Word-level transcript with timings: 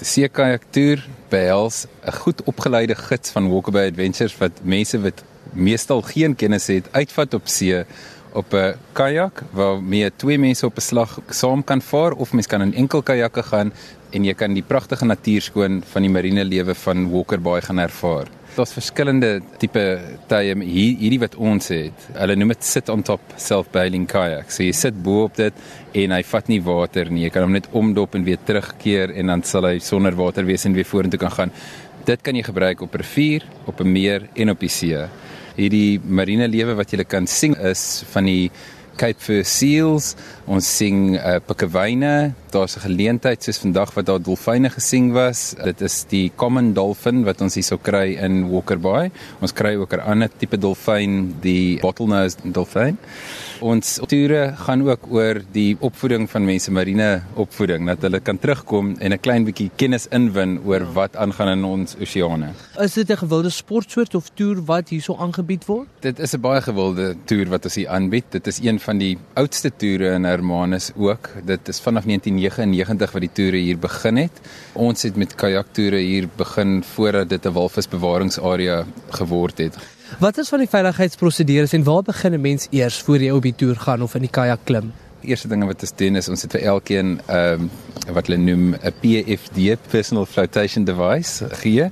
Seekajak 0.00 0.62
toer 0.70 1.04
behels 1.28 1.86
'n 2.04 2.12
goed 2.12 2.42
opgeleide 2.44 2.94
gids 2.94 3.30
van 3.30 3.50
Walkabout 3.50 3.90
Adventures 3.90 4.36
wat 4.38 4.52
mense 4.62 5.00
wat 5.00 5.22
meestal 5.52 6.02
geen 6.02 6.34
kennis 6.34 6.66
het 6.66 6.88
uitvat 6.92 7.34
op 7.34 7.46
see 7.48 7.84
op 8.32 8.52
'n 8.54 8.74
kajak 8.92 9.42
waarmee 9.50 10.10
twee 10.16 10.38
mense 10.38 10.66
op 10.66 10.76
'n 10.76 10.80
slag 10.80 11.18
saam 11.28 11.64
kan 11.64 11.80
vaar 11.80 12.12
of 12.12 12.32
mens 12.32 12.46
kan 12.46 12.62
in 12.62 12.74
enkel 12.74 13.02
kajakke 13.02 13.42
gaan 13.42 13.72
en 14.10 14.24
jy 14.24 14.34
kan 14.34 14.54
die 14.54 14.62
pragtige 14.62 15.04
natuurskoon 15.04 15.82
van 15.92 16.02
die 16.02 16.10
marine 16.10 16.44
lewe 16.44 16.74
van 16.74 17.10
Walker 17.10 17.40
Bay 17.40 17.60
gaan 17.60 17.78
ervaar. 17.78 18.26
Daar's 18.54 18.72
verskillende 18.72 19.40
tipe 19.58 20.00
tye 20.28 20.54
hier 20.60 20.96
hierdie 21.00 21.20
wat 21.20 21.34
ons 21.34 21.68
het. 21.68 22.08
Hulle 22.12 22.36
noem 22.36 22.48
dit 22.48 22.64
sit 22.64 22.88
on 22.88 23.02
top 23.02 23.20
self-bailing 23.36 24.06
kayak. 24.06 24.50
So 24.50 24.62
jy 24.62 24.72
sit 24.72 25.02
bo 25.02 25.24
op 25.24 25.36
dit 25.36 25.54
en 25.92 26.10
hy 26.10 26.22
vat 26.22 26.48
nie 26.48 26.60
water 26.60 27.10
nie. 27.10 27.22
Jy 27.24 27.30
kan 27.30 27.42
hom 27.42 27.52
net 27.52 27.68
omdop 27.72 28.14
en 28.14 28.24
weer 28.24 28.38
terugkeer 28.44 29.14
en 29.16 29.26
dan 29.26 29.42
sal 29.42 29.64
hy 29.64 29.78
sonder 29.78 30.12
water 30.12 30.44
wees 30.44 30.64
en 30.64 30.74
weer 30.74 30.84
vorentoe 30.84 31.20
kan 31.20 31.30
gaan. 31.30 31.52
Dit 32.04 32.22
kan 32.22 32.36
jy 32.36 32.42
gebruik 32.42 32.82
op 32.82 32.94
'n 32.94 32.98
rivier, 32.98 33.42
op 33.66 33.80
'n 33.80 33.92
meer 33.92 34.28
en 34.34 34.50
op 34.50 34.60
die 34.60 34.68
see 34.68 35.08
hierdie 35.56 36.00
marine 36.04 36.48
lewe 36.48 36.76
wat 36.78 36.92
jy 36.92 37.04
kan 37.04 37.26
sien 37.28 37.54
is 37.70 38.02
van 38.12 38.28
die 38.28 38.50
Cape 38.96 39.20
Fur 39.20 39.44
seals, 39.44 40.14
ons 40.46 40.66
sien 40.76 41.14
uh, 41.14 41.38
pikkewyne, 41.46 42.34
daar's 42.52 42.76
'n 42.76 42.84
geleentheid 42.84 43.42
soos 43.42 43.58
vandag 43.58 43.94
wat 43.94 44.06
daar 44.06 44.22
dolfyne 44.22 44.70
gesien 44.70 45.12
was. 45.12 45.54
Dit 45.64 45.80
is 45.80 46.04
die 46.08 46.32
common 46.36 46.74
dolphin 46.74 47.24
wat 47.24 47.40
ons 47.40 47.54
hierso 47.54 47.78
kry 47.78 48.16
in 48.20 48.50
Walker 48.50 48.78
Bay. 48.78 49.10
Ons 49.40 49.52
kry 49.52 49.74
ook 49.76 49.94
'n 49.94 50.00
ander 50.00 50.28
tipe 50.38 50.58
dolfyn, 50.58 51.34
die 51.40 51.78
bottlenose 51.80 52.36
dolfyn. 52.44 52.98
Ons 53.60 54.00
toere 54.06 54.54
gaan 54.56 54.82
ook 54.88 55.06
oor 55.10 55.40
die 55.52 55.76
opvoeding 55.80 56.30
van 56.30 56.44
mense, 56.44 56.70
marine 56.70 57.22
opvoeding, 57.34 57.86
dat 57.86 58.02
hulle 58.02 58.20
kan 58.20 58.38
terugkom 58.38 58.96
en 58.98 59.12
'n 59.12 59.20
klein 59.20 59.44
bietjie 59.44 59.70
kennis 59.76 60.06
inwin 60.10 60.60
oor 60.64 60.82
wat 60.92 61.16
aangaan 61.16 61.48
in 61.48 61.64
ons 61.64 61.96
oseane. 62.00 62.50
Is 62.78 62.94
dit 62.94 63.10
'n 63.10 63.16
gewilde 63.16 63.50
sportsoort 63.50 64.14
of 64.14 64.30
toer 64.34 64.64
wat 64.64 64.88
hierso 64.88 65.16
aangebied 65.16 65.64
word? 65.66 65.88
Dit 66.00 66.18
is 66.18 66.34
'n 66.34 66.40
baie 66.40 66.60
gewilde 66.60 67.16
toer 67.24 67.48
wat 67.48 67.64
ons 67.64 67.74
hier 67.74 67.88
aanbied. 67.88 68.24
Dit 68.30 68.46
is 68.46 68.58
een 68.62 68.80
van 68.82 68.98
die 68.98 69.16
oudste 69.38 69.70
toere 69.76 70.12
in 70.16 70.24
Hermanus 70.24 70.90
ook. 70.96 71.30
Dit 71.46 71.68
is 71.68 71.80
vanaf 71.80 72.04
1999 72.04 73.12
wat 73.12 73.24
die 73.26 73.32
toere 73.32 73.56
hier 73.62 73.78
begin 73.78 74.16
het. 74.16 74.40
Ons 74.72 75.02
het 75.06 75.16
met 75.16 75.34
kajaktoere 75.34 76.00
hier 76.02 76.28
begin 76.36 76.82
voordat 76.94 77.28
dit 77.28 77.46
'n 77.46 77.52
walvisbewaringsarea 77.52 78.84
geword 79.10 79.58
het. 79.58 79.76
Wat 80.18 80.38
is 80.38 80.48
van 80.48 80.58
die 80.58 80.68
veiligheidsprosedures 80.68 81.72
en 81.72 81.84
waar 81.84 82.02
begin 82.02 82.34
'n 82.34 82.40
mens 82.40 82.66
eers 82.70 83.00
voor 83.00 83.18
jy 83.18 83.30
op 83.30 83.42
die 83.42 83.54
toer 83.54 83.76
gaan 83.76 84.02
of 84.02 84.14
in 84.14 84.20
die 84.20 84.30
kajak 84.30 84.60
klim? 84.64 84.92
Eerste 85.22 85.48
dinge 85.48 85.68
wat 85.68 85.82
ons 85.84 85.94
doen 85.96 86.18
is 86.18 86.28
ons 86.32 86.42
het 86.42 86.56
vir 86.56 86.68
elkeen 86.74 87.16
ehm 87.26 87.66
um, 87.66 87.70
wat 88.10 88.26
hulle 88.26 88.38
noem 88.42 88.74
'n 88.74 88.92
PFD, 89.00 89.76
personal 89.90 90.26
flotation 90.26 90.84
device 90.84 91.46
gee 91.62 91.86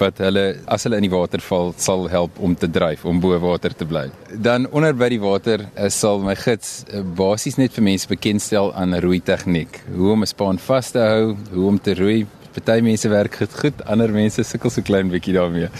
wat 0.00 0.18
hulle 0.18 0.56
as 0.66 0.82
hulle 0.82 0.98
in 0.98 1.06
die 1.06 1.12
water 1.12 1.40
val 1.40 1.70
sal 1.76 2.08
help 2.10 2.38
om 2.38 2.56
te 2.58 2.66
dryf 2.66 3.04
om 3.04 3.20
bo 3.20 3.38
water 3.38 3.74
te 3.74 3.86
bly. 3.86 4.08
Dan 4.34 4.66
onder 4.70 4.94
by 4.94 5.08
die 5.08 5.20
water 5.20 5.62
uh, 5.76 5.88
sal 5.88 6.18
my 6.18 6.34
gids 6.34 6.84
uh, 6.88 7.02
basies 7.02 7.58
net 7.60 7.72
vir 7.72 7.84
mense 7.84 8.08
bekendstel 8.08 8.72
aan 8.74 8.98
roei 9.04 9.20
tegniek. 9.20 9.78
Hoe 9.94 10.12
om 10.12 10.22
'n 10.22 10.26
span 10.26 10.58
vas 10.58 10.90
te 10.90 10.98
hou, 10.98 11.36
hoe 11.52 11.68
om 11.68 11.78
te 11.78 11.94
roei. 11.94 12.26
Party 12.52 12.80
mense 12.80 13.08
werk 13.08 13.34
goed, 13.60 13.86
ander 13.86 14.10
mense 14.12 14.42
sukkel 14.44 14.70
so 14.70 14.82
klein 14.82 15.08
bietjie 15.08 15.34
daarmee 15.34 15.70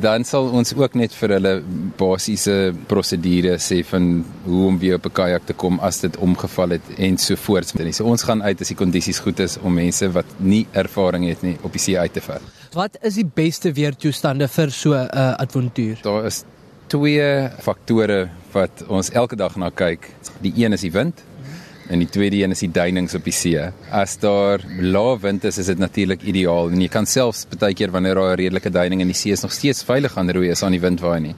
dan 0.00 0.24
sal 0.24 0.48
ons 0.56 0.72
ook 0.76 0.94
net 0.98 1.14
vir 1.16 1.34
hulle 1.36 1.52
basiese 1.98 2.72
prosedure 2.90 3.56
sê 3.62 3.82
van 3.86 4.24
hoe 4.44 4.66
om 4.70 4.78
weer 4.78 4.96
op 4.98 5.06
'n 5.06 5.16
kajak 5.18 5.46
te 5.46 5.52
kom 5.52 5.78
as 5.80 6.00
dit 6.00 6.16
omgeval 6.16 6.70
het 6.76 6.86
en 6.98 7.18
so 7.18 7.36
voort. 7.36 7.72
So 7.94 8.04
ons 8.04 8.22
gaan 8.22 8.42
uit 8.42 8.60
as 8.60 8.68
die 8.68 8.76
kondisies 8.76 9.18
goed 9.18 9.40
is 9.40 9.58
om 9.58 9.74
mense 9.74 10.10
wat 10.12 10.26
nie 10.38 10.66
ervaring 10.72 11.28
het 11.28 11.42
nie 11.42 11.56
op 11.62 11.72
die 11.72 11.80
see 11.80 11.98
uit 11.98 12.12
te 12.12 12.20
vat. 12.20 12.42
Wat 12.72 12.98
is 13.02 13.14
die 13.14 13.30
beste 13.34 13.72
weertoestande 13.72 14.48
vir 14.48 14.70
so 14.70 14.92
'n 14.94 15.08
uh, 15.14 15.32
avontuur? 15.32 15.98
Daar 16.02 16.26
is 16.26 16.44
twee 16.86 17.48
faktore 17.58 18.28
wat 18.52 18.84
ons 18.88 19.10
elke 19.10 19.36
dag 19.36 19.56
na 19.56 19.70
kyk. 19.70 20.10
Die 20.40 20.52
een 20.56 20.72
is 20.72 20.80
die 20.80 20.92
wind 20.92 21.22
en 21.88 22.02
die 22.02 22.08
tweede 22.10 22.40
een 22.42 22.54
is 22.54 22.62
die 22.64 22.70
duinings 22.72 23.14
op 23.14 23.24
die 23.26 23.34
see. 23.34 23.68
As 23.94 24.16
daar 24.22 24.64
lae 24.80 25.18
wind 25.22 25.44
is, 25.44 25.58
is 25.58 25.70
dit 25.70 25.78
natuurlik 25.78 26.22
ideaal 26.22 26.72
en 26.72 26.82
jy 26.82 26.88
kan 26.92 27.06
selfs 27.06 27.44
baie 27.58 27.74
keer 27.74 27.92
wanneer 27.94 28.18
daar 28.18 28.34
'n 28.34 28.40
redelike 28.42 28.70
duining 28.70 29.00
in 29.00 29.12
die 29.12 29.20
see 29.20 29.32
is 29.32 29.42
nog 29.42 29.52
steeds 29.52 29.84
veilig 29.84 30.16
aan 30.16 30.30
roei 30.30 30.50
as 30.50 30.62
aan 30.62 30.72
die 30.72 30.80
wind 30.80 31.00
waai 31.00 31.20
nie. 31.20 31.34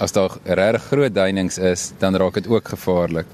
As 0.00 0.12
daar 0.12 0.30
regtig 0.44 0.82
groot 0.82 1.14
duinings 1.14 1.58
is, 1.58 1.92
dan 1.98 2.16
raak 2.16 2.34
dit 2.34 2.48
ook 2.48 2.68
gevaarlik. 2.68 3.26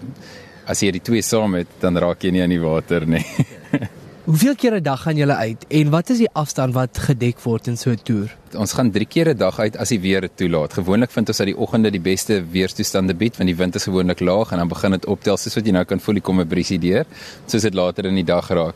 As 0.67 0.81
jy 0.81 0.91
die 0.91 1.01
twee 1.01 1.23
saam 1.23 1.55
het, 1.55 1.69
dan 1.81 1.97
raak 1.97 2.23
jy 2.23 2.31
nie 2.31 2.43
aan 2.43 2.51
die 2.51 2.61
water 2.61 3.07
nie. 3.07 3.25
Hoeveel 4.29 4.55
keer 4.55 4.75
'n 4.75 4.83
dag 4.83 5.03
gaan 5.03 5.17
julle 5.17 5.37
uit 5.37 5.65
en 5.69 5.91
wat 5.91 6.11
is 6.11 6.19
die 6.19 6.33
afstand 6.33 6.75
wat 6.75 6.99
gedek 6.99 7.41
word 7.41 7.67
in 7.69 7.77
so 7.77 7.91
'n 7.91 8.01
toer? 8.03 8.37
Ons 8.57 8.73
gaan 8.73 8.91
3 8.91 9.07
keer 9.07 9.29
'n 9.29 9.37
dag 9.37 9.59
uit 9.59 9.77
as 9.77 9.89
die 9.89 10.01
weer 10.01 10.29
toelaat. 10.35 10.73
Gewoonlik 10.73 11.11
vind 11.11 11.29
ons 11.29 11.37
dat 11.37 11.47
die 11.47 11.57
oggende 11.57 11.91
die 11.91 12.01
beste 12.01 12.45
weerstoestande 12.51 13.15
bied 13.15 13.37
want 13.37 13.49
die 13.49 13.57
wind 13.57 13.75
is 13.75 13.85
gewoonlik 13.85 14.21
laag 14.21 14.53
en 14.53 14.59
dan 14.59 14.69
begin 14.69 14.91
dit 14.91 15.07
optel 15.07 15.37
soos 15.37 15.55
wat 15.55 15.67
jy 15.67 15.73
nou 15.73 15.85
kan 15.85 16.01
voel 16.01 16.15
die 16.15 16.23
kom 16.23 16.41
'n 16.41 16.49
briesie 16.49 16.79
deur 16.79 17.05
soos 17.47 17.63
dit 17.63 17.75
later 17.75 18.07
in 18.07 18.15
die 18.15 18.25
dag 18.25 18.49
raak. 18.49 18.75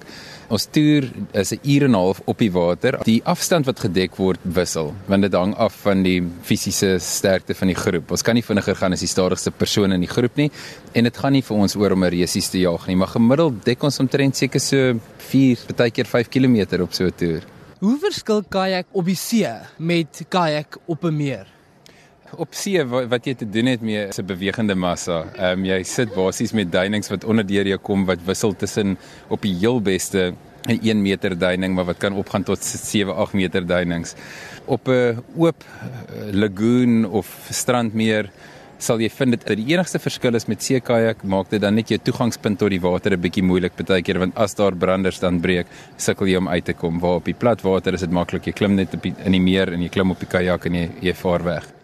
Ons 0.49 0.66
toer 0.66 1.05
is 1.33 1.53
'n 1.53 1.60
uur 1.62 1.83
en 1.84 1.91
'n 1.91 1.94
half 1.94 2.21
op 2.25 2.38
die 2.38 2.53
water. 2.53 2.99
Die 3.05 3.22
afstand 3.25 3.66
wat 3.66 3.81
gedek 3.81 4.16
word 4.16 4.38
wissel, 4.43 4.94
want 5.06 5.22
dit 5.22 5.33
hang 5.33 5.55
af 5.55 5.72
van 5.83 6.03
die 6.03 6.22
fisiese 6.43 6.99
sterkte 6.99 7.54
van 7.54 7.69
die 7.69 7.77
groep. 7.77 8.10
Ons 8.10 8.22
kan 8.22 8.34
nie 8.34 8.43
vinniger 8.43 8.75
gaan 8.75 8.93
as 8.93 9.00
die 9.00 9.09
stadigste 9.09 9.50
persoon 9.50 9.93
in 9.93 10.00
die 10.00 10.09
groep 10.09 10.37
nie 10.37 10.50
en 10.93 11.04
dit 11.04 11.16
gaan 11.16 11.33
nie 11.33 11.43
vir 11.43 11.56
ons 11.56 11.77
oor 11.77 11.93
om 11.93 12.04
'n 12.04 12.10
resies 12.10 12.49
te 12.50 12.59
jag 12.59 12.87
nie, 12.87 12.97
maar 12.97 13.09
gemiddeld 13.09 13.65
dek 13.65 13.83
ons 13.83 13.99
omtrent 14.00 14.37
seker 14.37 14.60
so 14.60 15.00
4, 15.19 15.59
partykeer 15.66 16.06
5 16.06 16.28
km 16.28 16.83
op 16.83 16.93
so 16.93 17.04
'n 17.04 17.12
toer. 17.16 17.43
Hoe 17.82 17.97
verskil 17.98 18.44
kajak 18.47 18.87
op 18.94 19.09
die 19.10 19.16
see 19.19 19.48
met 19.82 20.20
kajak 20.31 20.76
op 20.87 21.03
'n 21.04 21.16
meer? 21.16 21.48
op 22.38 22.54
see 22.56 22.81
wat, 22.88 23.09
wat 23.12 23.26
jy 23.26 23.34
te 23.34 23.48
doen 23.48 23.66
het 23.66 23.82
mee 23.82 24.06
is 24.09 24.19
'n 24.19 24.26
bewegende 24.26 24.75
massa. 24.75 25.25
Ehm 25.34 25.59
um, 25.59 25.65
jy 25.65 25.82
sit 25.82 26.15
basies 26.15 26.53
met 26.53 26.72
duinings 26.72 27.09
wat 27.09 27.25
onder 27.25 27.47
deur 27.47 27.66
jou 27.66 27.78
kom 27.78 28.04
wat 28.04 28.19
wissel 28.25 28.54
tussen 28.56 28.98
op 29.28 29.42
die 29.42 29.54
heel 29.54 29.81
beste 29.81 30.34
'n 30.69 30.78
1 30.82 31.03
meter 31.03 31.38
duining 31.38 31.75
maar 31.75 31.84
wat 31.84 31.98
kan 31.98 32.12
opgaan 32.12 32.42
tot 32.42 32.65
7 32.65 33.16
8 33.16 33.32
meter 33.32 33.66
duinings. 33.66 34.15
Op 34.65 34.88
'n 34.88 35.19
oop 35.37 35.65
eh, 35.65 36.32
lagoon 36.32 37.04
of 37.04 37.48
strandmeer 37.50 38.31
sal 38.82 39.00
jy 39.03 39.09
vind 39.15 39.37
dit 39.37 39.53
die 39.60 39.69
enigste 39.75 40.00
verskil 40.03 40.34
is 40.38 40.48
met 40.50 40.65
seekajak 40.65 41.22
maak 41.25 41.50
dit 41.50 41.62
dan 41.62 41.76
net 41.78 41.93
jou 41.93 41.98
toegangspunt 42.10 42.59
tot 42.59 42.70
die 42.75 42.81
water 42.82 43.15
'n 43.15 43.22
bietjie 43.22 43.44
moeilik 43.50 43.76
baie 43.87 44.03
keer 44.03 44.19
want 44.19 44.37
as 44.37 44.54
daar 44.54 44.75
branders 44.75 45.20
dan 45.20 45.41
breek 45.41 45.66
sukkel 45.97 46.26
jy 46.26 46.37
om 46.37 46.48
uit 46.48 46.65
te 46.65 46.72
kom. 46.72 47.00
Waar 47.00 47.21
op 47.21 47.25
die 47.25 47.34
plat 47.34 47.62
water 47.62 47.94
is 47.94 48.00
dit 48.00 48.10
maklik 48.10 48.47
jy 48.47 48.53
klim 48.53 48.75
net 48.75 48.94
in 49.04 49.32
die 49.32 49.41
meer 49.41 49.72
en 49.72 49.82
jy 49.82 49.88
klim 49.88 50.10
op 50.10 50.21
die 50.21 50.28
kajak 50.28 50.66
en 50.66 50.75
jy 50.75 50.91
jy 51.00 51.15
vaar 51.15 51.44
weg 51.44 51.81